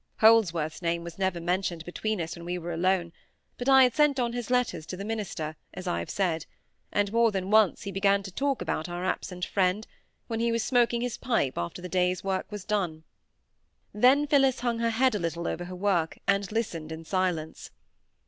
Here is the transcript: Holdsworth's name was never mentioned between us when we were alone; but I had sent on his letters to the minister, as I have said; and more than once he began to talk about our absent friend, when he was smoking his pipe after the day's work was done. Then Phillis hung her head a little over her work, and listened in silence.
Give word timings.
Holdsworth's 0.17 0.81
name 0.81 1.03
was 1.03 1.19
never 1.19 1.39
mentioned 1.39 1.85
between 1.85 2.19
us 2.19 2.35
when 2.35 2.43
we 2.43 2.57
were 2.57 2.73
alone; 2.73 3.13
but 3.59 3.69
I 3.69 3.83
had 3.83 3.93
sent 3.93 4.19
on 4.19 4.33
his 4.33 4.49
letters 4.49 4.87
to 4.87 4.97
the 4.97 5.05
minister, 5.05 5.55
as 5.75 5.85
I 5.85 5.99
have 5.99 6.09
said; 6.09 6.47
and 6.91 7.13
more 7.13 7.31
than 7.31 7.51
once 7.51 7.83
he 7.83 7.91
began 7.91 8.23
to 8.23 8.31
talk 8.31 8.63
about 8.63 8.89
our 8.89 9.05
absent 9.05 9.45
friend, 9.45 9.85
when 10.25 10.39
he 10.39 10.51
was 10.51 10.63
smoking 10.63 11.01
his 11.01 11.17
pipe 11.19 11.55
after 11.55 11.83
the 11.83 11.87
day's 11.87 12.23
work 12.23 12.51
was 12.51 12.65
done. 12.65 13.03
Then 13.93 14.25
Phillis 14.25 14.61
hung 14.61 14.79
her 14.79 14.89
head 14.89 15.13
a 15.13 15.19
little 15.19 15.47
over 15.47 15.65
her 15.65 15.75
work, 15.75 16.17
and 16.25 16.51
listened 16.51 16.91
in 16.91 17.05
silence. 17.05 17.69